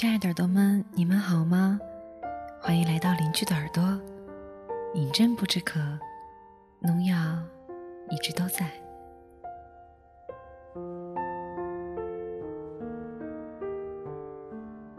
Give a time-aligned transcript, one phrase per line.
[0.00, 1.78] 亲爱的耳朵们，你们好吗？
[2.58, 3.82] 欢迎来到邻居的耳朵。
[4.94, 5.78] 饮鸩不知渴，
[6.78, 7.14] 农药
[8.08, 8.70] 一直都在。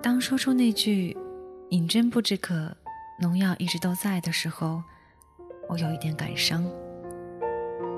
[0.03, 1.17] 当说出那句
[1.71, 2.71] “饮鸩不知渴，
[3.19, 4.83] 农药一直都在”的时候，
[5.67, 6.63] 我有一点感伤。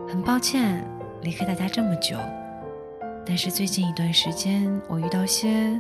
[0.08, 0.82] 很抱歉
[1.22, 2.18] 离开大家这么久，
[3.26, 5.78] 但是最近一段时间我遇到些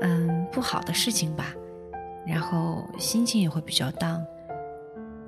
[0.00, 1.54] 嗯不好的事情吧，
[2.26, 4.20] 然后心情也会比较 down。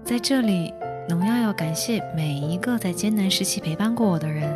[0.04, 0.72] 在这里，
[1.08, 4.48] 农药要感谢每一个在艰难时期陪伴过我的人，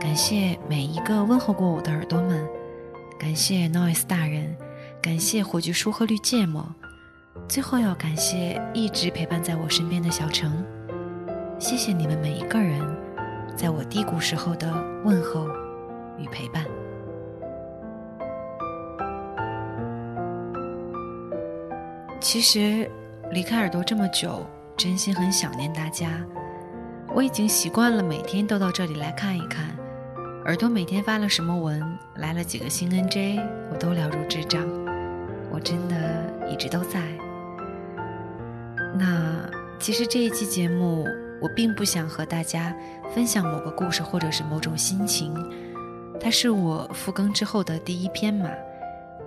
[0.00, 2.46] 感谢每一个问候过我的耳朵们，
[3.18, 4.56] 感谢 Noise 大人，
[5.00, 6.66] 感谢火炬叔和绿芥末，
[7.48, 10.64] 最后要感谢一直陪伴在我身边的小程，
[11.58, 12.80] 谢谢你们每一个人，
[13.56, 14.72] 在我低谷时候的
[15.04, 15.46] 问候
[16.18, 16.64] 与陪伴。
[22.20, 22.90] 其实。
[23.30, 26.24] 离开耳朵这么久，真心很想念大家。
[27.14, 29.66] 我已经习惯了每天都到这里来看一看，
[30.46, 31.82] 耳朵每天发了什么文，
[32.16, 33.38] 来了几个新 NJ，
[33.70, 34.66] 我都了如指掌。
[35.52, 37.02] 我真的一直都在。
[38.94, 39.46] 那
[39.78, 41.04] 其实这一期节目，
[41.42, 42.74] 我并不想和大家
[43.14, 45.34] 分享某个故事或者是某种心情，
[46.18, 48.48] 它是我复更之后的第一篇嘛。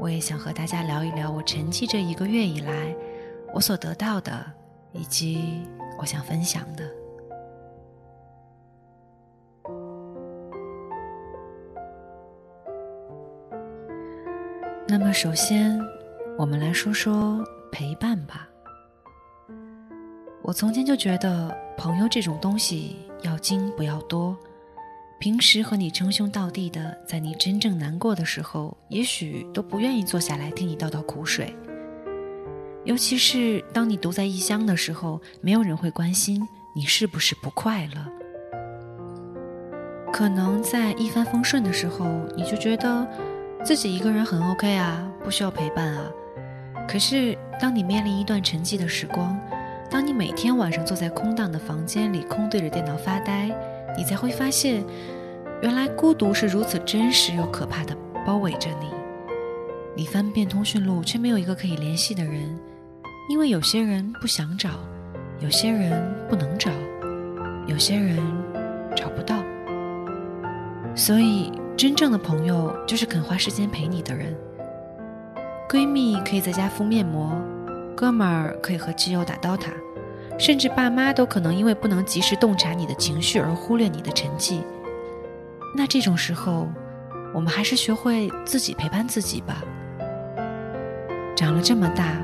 [0.02, 2.96] 我也想和大家聊一聊我沉寂这一个月以来。
[3.54, 4.44] 我所得到的，
[4.94, 5.62] 以及
[6.00, 6.90] 我想分享的。
[14.88, 15.80] 那么，首先，
[16.36, 18.50] 我们来说说陪伴吧。
[20.42, 24.36] 我从前就觉得，朋友这种东西要精不要多。
[25.22, 31.56] 平时和你称兄道弟的，在你真正难过的时候，也许都不愿意坐下来听你倒倒苦水。
[32.86, 36.42] 尤其是当你独在异乡的时候，没有人会关心
[36.76, 38.04] 你是不是不快乐。
[40.12, 43.08] 可能在一帆风顺的时候，你就觉得
[43.64, 46.12] 自己一个人很 OK 啊，不需要陪伴啊。
[46.88, 49.40] 可是当你面临一段沉寂的时光，
[49.88, 53.52] 当你每天晚上坐在空荡的房间里，空对着电脑发呆，
[53.98, 54.84] 你才会发现，
[55.62, 58.88] 原来孤独是如此真实又可怕的包围着你。
[59.96, 62.58] 你翻遍通讯录，却没有一个可以联系的人。
[63.30, 64.70] 因为有些人不想找，
[65.40, 66.72] 有些人不能找，
[67.68, 68.18] 有些人
[68.96, 69.36] 找不到，
[70.96, 74.36] 所以真正的朋友就是肯花时间陪你的人。
[75.70, 77.32] 闺蜜可以在家敷面膜，
[77.96, 79.72] 哥们儿可以和基友打刀塔，
[80.38, 84.62] 甚至爸妈都可能因为不能及时洞察你的情绪而忽略你的沉寂。
[85.76, 86.68] 那这种时候，
[87.34, 89.64] 我们还是学会自己陪伴自己吧。
[91.36, 92.22] 长了这么大。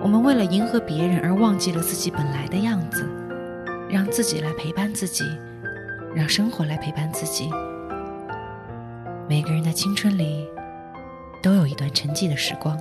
[0.00, 3.04] 我们为了迎合别人而忘记了自己本来的样子，
[3.90, 5.24] 让自己来陪伴自己，
[6.14, 7.50] 让生活来陪伴自己。
[9.28, 10.46] 每个人的青春里，
[11.42, 12.78] 都有一段沉寂的时光。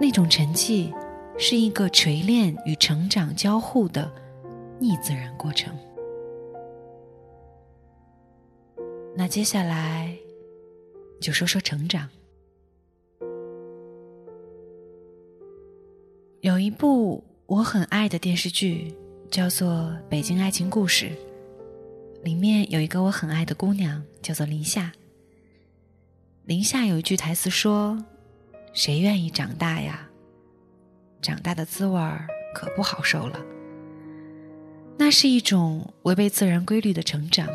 [0.00, 0.92] 那种沉寂，
[1.42, 4.12] 是一个锤炼与成长交互的
[4.78, 5.74] 逆自然过程。
[9.16, 10.14] 那接下来，
[11.18, 12.06] 就说说成长。
[16.42, 18.94] 有一部我很爱的电视剧，
[19.30, 19.70] 叫做
[20.10, 21.06] 《北京爱情故事》，
[22.22, 24.92] 里面有一个我很爱的姑娘，叫做林夏。
[26.44, 28.04] 林夏有一句台词说
[28.74, 30.09] ：“谁愿意长大呀？
[31.20, 33.38] 长大的滋味儿可不好受了。
[34.98, 37.48] 那是一种违背自然规律的成长，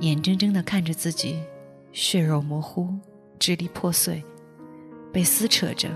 [0.00, 1.42] 眼睁睁的看着自己
[1.92, 2.92] 血肉模糊、
[3.38, 4.22] 支离破碎，
[5.12, 5.88] 被撕扯着。”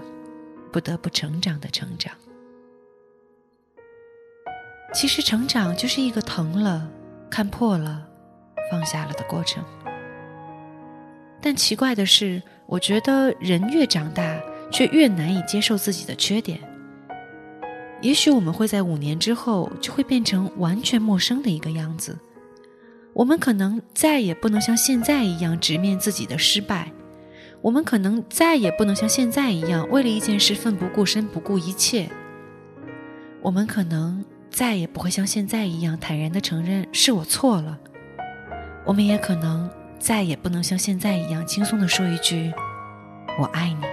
[0.70, 2.14] 不得不成长的成长，
[4.92, 6.86] 其实成长就是一个疼了、
[7.30, 8.06] 看破了、
[8.70, 9.64] 放下了的过程。
[11.40, 14.38] 但奇怪的是，我觉得人越长大，
[14.70, 16.58] 却越难以接受自己的缺点。
[18.00, 22.16] 也许我们会在五年之后，就会变成完全陌生的一个样子。
[23.12, 26.92] 我们可能再也不能像现在一样直面自己的失败。
[27.60, 32.08] 我们可能再也不能像现在一样为了一件事奋不顾身、不顾一切。
[33.42, 37.76] 我们可能再也不会像现在一样坦然地承认是我错了。
[38.86, 39.68] 我们也可能
[39.98, 42.52] 再也不能像现在一样轻松地说一句
[43.40, 43.86] “我爱你”。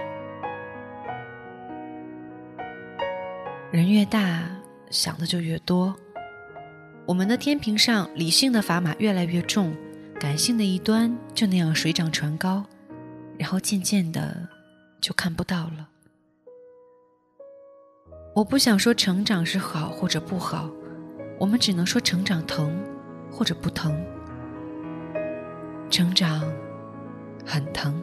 [3.76, 4.42] 人越大，
[4.88, 5.94] 想的就越多。
[7.04, 9.76] 我们的天平上，理性的砝码越来越重，
[10.18, 12.64] 感性的一端就那样水涨船高。
[13.36, 14.48] 然后渐渐的
[14.98, 15.86] 就看不到了。
[18.34, 20.70] 我不想说成长是好或者不好，
[21.38, 22.82] 我们只能说成长疼
[23.30, 23.94] 或者不疼。
[25.90, 26.50] 成长
[27.44, 28.02] 很疼，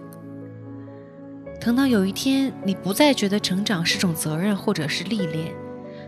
[1.60, 5.52] 疼到有一天你不再觉得成长是种责任或者是历练，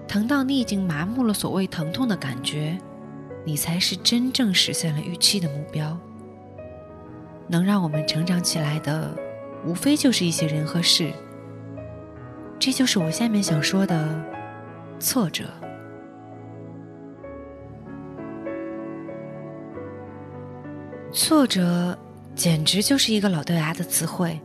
[0.08, 2.78] 疼到你已经麻木了所谓疼痛的感觉，
[3.44, 5.98] 你才是真正实现了预期的目标。
[7.48, 9.16] 能让我们成长起来的，
[9.66, 11.12] 无非就是一些人和事。
[12.58, 14.24] 这就是我下面想说的
[15.00, 15.44] 挫折。
[21.12, 21.98] 挫折
[22.34, 24.40] 简直就是一个老掉牙的词汇，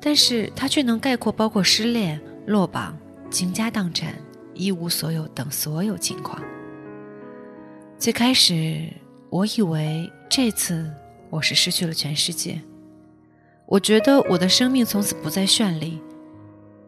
[0.00, 2.96] 但是它却能概括包括失恋、落榜、
[3.30, 4.14] 倾家荡产、
[4.54, 6.42] 一无所有等所有情况。
[7.98, 8.88] 最开始，
[9.30, 10.92] 我以为这次
[11.30, 12.60] 我是失去了全世界，
[13.66, 16.00] 我觉得我的生命从此不再绚丽。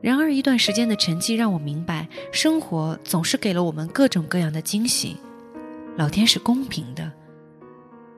[0.00, 5.16] 然而，一段时间的沉寂让我明白，生活总是给了我们各种各样的惊喜。
[5.96, 7.10] 老天是公平的，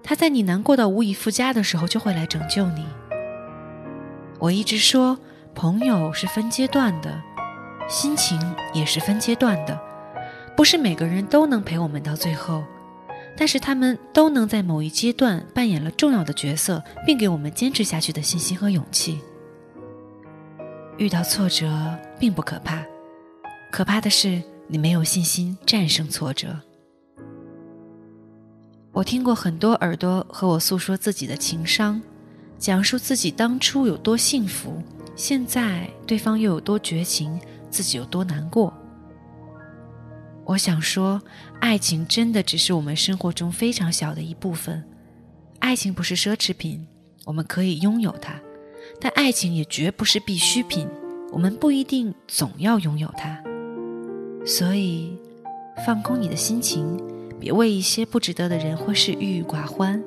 [0.03, 2.85] 他在你难过到无以复加的时候，就会来拯救你。
[4.41, 5.17] 我一直说，
[5.55, 7.23] 朋友是分阶段的，
[7.89, 8.41] 心情
[8.75, 9.79] 也是分阶段的，
[10.57, 12.65] 不是每个人都能陪我们到最后，
[13.37, 19.21] 但是他们都能在某一阶段扮演了重要的角色，并给我们坚持下去的信心和勇气。
[20.99, 22.83] 遇到挫折并不可怕，
[23.71, 26.59] 可怕的是你没有信心战胜挫折。
[28.93, 32.01] 我听过很多耳朵和我诉说自己的情伤，
[32.59, 34.83] 讲述自己当初有多幸福，
[35.15, 37.39] 现在对方又有多绝情，
[37.77, 38.73] 自己有多难过。
[40.47, 41.21] 我想说，
[41.61, 44.83] 爱情真的只是我们生活中非常小的一部分，
[45.59, 46.87] 爱情不是奢侈品，
[47.27, 48.33] 我们可以拥有它。
[48.99, 50.89] 但爱情也绝不是必需品，
[51.33, 53.43] 我们不一定总要拥有它。
[54.47, 55.15] 所以，
[55.85, 56.99] 放空你的心情，
[57.39, 60.03] 别为一些不值得的人或事郁郁寡欢。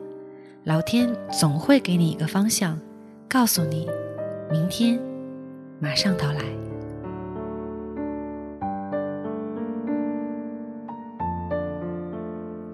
[0.63, 2.79] 老天总会给你一个方向，
[3.27, 3.87] 告诉你，
[4.49, 4.99] 明天
[5.79, 6.41] 马上到来。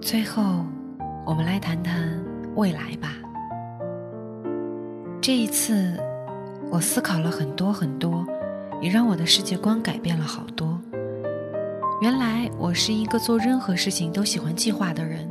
[0.06, 0.64] 最后，
[1.24, 2.24] 我们来谈谈
[2.54, 3.08] 未来吧。
[5.20, 5.98] 这一次。
[6.70, 8.24] 我思考了很多很多，
[8.80, 10.80] 也让我的世界观改变了好多。
[12.00, 15.28] 原来我是一个做任何事情都喜欢计划的人，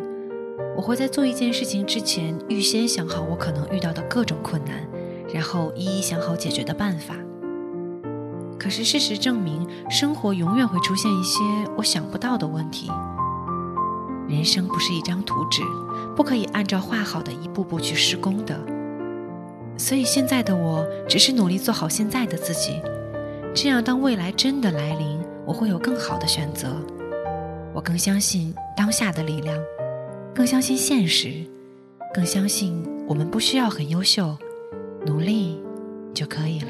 [0.76, 4.86] 我会在做一件事情之前预先想好我可能遇到的各种困难，
[5.34, 7.16] 然后一一想好解决的办法。
[8.60, 11.40] 可是事实证明，生活永远会出现一些
[11.78, 12.92] 我想不到的问题。
[14.28, 15.62] 人生不是一张图纸，
[16.16, 18.60] 不可以按照画好的一步步去施工的。
[19.78, 22.82] 所以现在的我只是努力做好现在的自己，
[23.54, 26.76] 这样当未来真的来临，我会有更好的选择。
[27.74, 29.62] 我更相信当下的力量，
[30.34, 31.44] 更相信现实，
[32.14, 34.38] 更相信我们不需要很优秀，
[35.06, 35.62] 努力
[36.14, 36.68] 就可以了。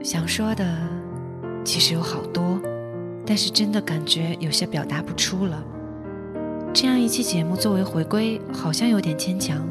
[0.00, 0.64] 想说的
[1.64, 2.60] 其实有好多，
[3.26, 5.64] 但是真的感觉有些表达不出了。
[6.72, 9.66] 这样一期节目作为回归，好像有点牵强，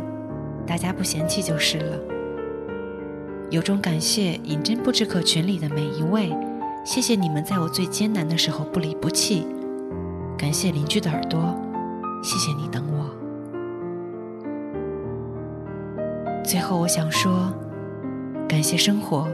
[0.66, 2.00] 大家不嫌弃就是了。
[3.52, 6.36] 由衷感谢饮鸩不知可群里的每一位，
[6.84, 9.46] 谢谢你们在我最艰难的时候不离不弃。
[10.36, 11.56] 感谢邻居的耳朵，
[12.24, 13.06] 谢谢你等我。
[16.44, 17.54] 最后我想说，
[18.48, 19.28] 感谢生活，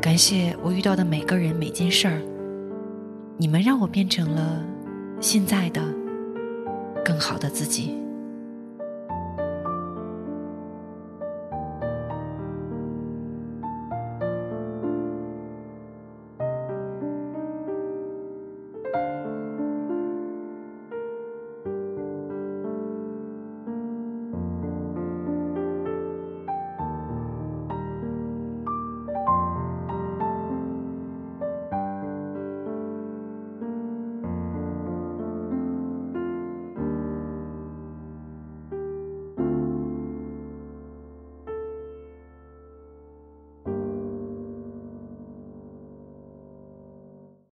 [0.00, 2.22] 感谢我遇到的每个人每件事儿，
[3.36, 4.64] 你们让我变成了
[5.20, 5.82] 现在的。
[7.04, 7.96] 更好的自己。